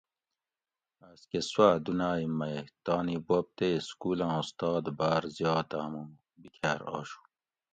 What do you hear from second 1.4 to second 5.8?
سوا دنائے مے تانی بوب تے سکولاں استاد بار زیاد